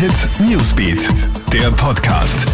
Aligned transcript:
Hit 0.00 0.30
Newsbeat, 0.48 1.10
der 1.52 1.70
Podcast. 1.72 2.46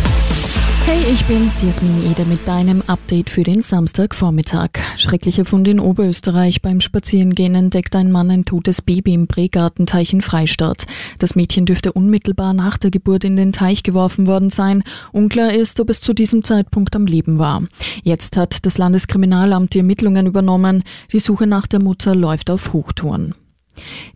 Hey, 0.85 0.99
ich 1.13 1.25
bin's, 1.27 1.63
Jasmin 1.63 2.11
Ede 2.11 2.25
mit 2.25 2.49
deinem 2.49 2.83
Update 2.89 3.31
für 3.31 3.45
den 3.45 3.63
Samstagvormittag. 3.63 4.71
Schrecklicher 4.97 5.45
Fund 5.45 5.69
in 5.69 5.79
Oberösterreich. 5.79 6.61
Beim 6.61 6.81
Spazierengehen 6.81 7.55
entdeckt 7.55 7.95
ein 7.95 8.11
Mann 8.11 8.33
ein 8.33 8.47
totes 8.47 8.83
Baby 8.83 9.15
im 9.15 9.29
Bregartenteich 9.29 10.13
in 10.13 10.23
Freistadt. 10.23 10.87
Das 11.21 11.37
Mädchen 11.37 11.67
dürfte 11.67 11.93
unmittelbar 11.93 12.53
nach 12.53 12.79
der 12.79 12.91
Geburt 12.91 13.23
in 13.23 13.37
den 13.37 13.53
Teich 13.53 13.85
geworfen 13.85 14.27
worden 14.27 14.51
sein. 14.51 14.83
Unklar 15.13 15.53
ist, 15.53 15.79
ob 15.79 15.89
es 15.89 16.01
zu 16.01 16.15
diesem 16.15 16.43
Zeitpunkt 16.43 16.97
am 16.97 17.07
Leben 17.07 17.39
war. 17.39 17.63
Jetzt 18.03 18.37
hat 18.37 18.67
das 18.67 18.77
Landeskriminalamt 18.77 19.73
die 19.73 19.79
Ermittlungen 19.79 20.27
übernommen. 20.27 20.83
Die 21.13 21.21
Suche 21.21 21.47
nach 21.47 21.69
der 21.69 21.81
Mutter 21.81 22.17
läuft 22.17 22.51
auf 22.51 22.73
Hochtouren. 22.73 23.37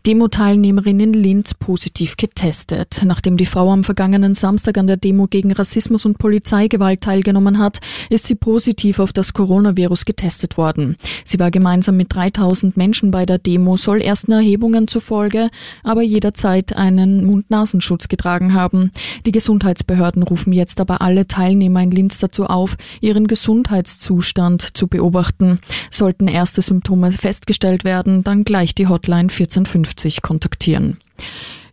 Demo-Teilnehmerin 0.06 0.98
in 1.00 1.12
Linz 1.12 1.52
positiv 1.52 2.16
getestet. 2.16 3.02
Nachdem 3.04 3.36
die 3.36 3.46
Frau 3.46 3.70
am 3.70 3.84
vergangenen 3.84 4.34
Samstag 4.34 4.78
an 4.78 4.86
der 4.86 4.96
Demo 4.96 5.26
gegen 5.26 5.52
Rassismus 5.52 6.06
und 6.06 6.18
Polizeigewalt 6.18 7.02
teilgenommen 7.02 7.58
hat, 7.58 7.80
ist 8.08 8.26
sie 8.26 8.34
positiv 8.34 8.98
auf 8.98 9.12
das 9.12 9.34
Coronavirus 9.34 10.06
getestet 10.06 10.56
worden. 10.56 10.96
Sie 11.24 11.38
war 11.38 11.50
gemeinsam 11.50 11.96
mit 11.96 12.14
3000 12.14 12.76
Menschen 12.76 13.10
bei 13.10 13.26
der 13.26 13.38
Demo, 13.38 13.76
soll 13.76 14.00
ersten 14.00 14.32
Erhebungen 14.32 14.88
zufolge 14.88 15.50
aber 15.82 16.02
jederzeit 16.02 16.76
einen 16.76 17.24
Mund-Nasenschutz 17.24 18.08
getragen 18.08 18.54
haben. 18.54 18.92
Die 19.26 19.32
Gesundheitsbehörden 19.32 20.22
rufen 20.22 20.52
jetzt 20.52 20.80
aber 20.80 21.02
alle 21.02 21.26
Teilnehmer 21.26 21.82
in 21.82 21.90
Linz 21.90 22.18
dazu 22.18 22.46
auf, 22.46 22.76
ihren 23.00 23.26
Gesundheitszustand 23.26 24.76
zu 24.76 24.86
beobachten. 24.86 25.58
Sollten 25.90 26.28
erste 26.28 26.62
Symptome 26.62 27.12
festgestellt 27.12 27.84
werden, 27.84 28.22
dann 28.22 28.44
gleich 28.44 28.74
die 28.74 28.86
Hotline 28.86 29.30
1450 29.30 29.89
kontaktieren. 30.22 30.98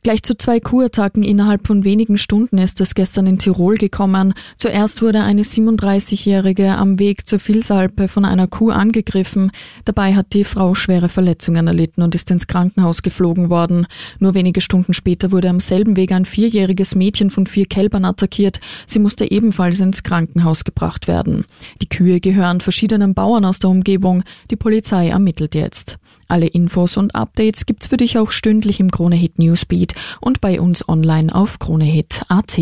Gleich 0.08 0.24
zu 0.24 0.38
zwei 0.38 0.62
Kuhattacken 0.62 1.22
innerhalb 1.22 1.68
von 1.68 1.84
wenigen 1.84 2.18
Stunden 2.18 2.60
ist 2.60 2.80
es 2.80 2.96
gestern 2.96 3.28
in 3.28 3.40
Tirol 3.40 3.76
gekommen. 3.76 4.34
Zuerst 4.56 5.02
wurde 5.02 5.22
eine 5.22 5.42
37-Jährige 5.42 6.76
am 6.78 6.98
Weg 6.98 7.28
zur 7.28 7.46
Vilsalpe 7.46 8.08
von 8.08 8.24
einer 8.24 8.48
Kuh 8.48 8.70
angegriffen. 8.70 9.52
Dabei 9.84 10.16
hat 10.16 10.32
die 10.32 10.46
Frau 10.46 10.76
schwere 10.76 11.10
Verletzungen 11.10 11.68
erlitten 11.68 12.04
und 12.04 12.16
ist 12.16 12.32
ins 12.32 12.48
Krankenhaus 12.48 13.02
geflogen 13.02 13.50
worden. 13.50 13.86
Nur 14.20 14.34
wenige 14.34 14.62
Stunden 14.62 14.94
später 14.94 15.34
wurde 15.34 15.50
am 15.50 15.60
selben 15.60 15.98
Weg 15.98 16.14
ein 16.14 16.24
vierjähriges 16.24 16.96
Mädchen 16.96 17.30
von 17.30 17.46
vier 17.46 17.66
Kälbern 17.66 18.06
attackiert. 18.06 18.62
Sie 18.86 19.00
musste 19.00 19.30
ebenfalls 19.30 19.82
ins 19.82 20.04
Krankenhaus 20.04 20.64
gebracht 20.64 21.10
werden. 21.10 21.44
Die 21.82 21.90
Kühe 21.90 22.22
gehören 22.22 22.62
verschiedenen 22.62 23.14
Bauern 23.14 23.44
aus 23.44 23.60
der 23.60 23.72
Umgebung. 23.72 24.24
Die 24.52 24.56
Polizei 24.56 25.10
ermittelt 25.10 25.54
jetzt. 25.54 25.98
Alle 26.28 26.48
Infos 26.48 26.98
und 26.98 27.16
Updates 27.16 27.66
gibt's 27.66 27.88
für 27.88 27.98
dich 27.98 28.18
auch 28.18 28.32
stündlich 28.32 28.80
im 28.80 28.92
Kronehit 28.92 29.40
Newsbeat 29.40 29.94
und 30.20 30.42
bei 30.42 30.60
uns 30.60 30.88
online 30.88 31.34
auf 31.34 31.60
kronehit.at. 31.60 32.60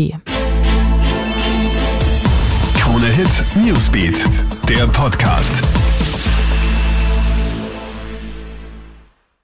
Kronehit 2.78 3.44
Newsbeat, 3.64 4.24
der 4.68 4.86
Podcast. 4.86 5.62